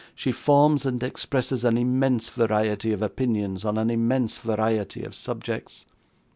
She 0.15 0.31
forms 0.31 0.83
and 0.83 1.03
expresses 1.03 1.63
an 1.63 1.77
immense 1.77 2.29
variety 2.29 2.91
of 2.91 3.03
opinions 3.03 3.63
on 3.63 3.77
an 3.77 3.91
immense 3.91 4.39
variety 4.39 5.03
of 5.03 5.13
subjects. 5.13 5.85